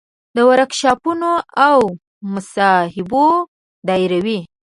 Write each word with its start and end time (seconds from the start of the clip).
د 0.35 0.37
ورکشاپونو 0.49 1.31
او 1.67 1.79
مصاحبو 2.33 3.25
دایروي. 3.87 4.39